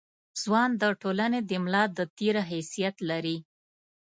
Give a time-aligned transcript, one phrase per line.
[0.41, 3.37] ځوان د ټولنې د ملا د تیر حیثیت لري.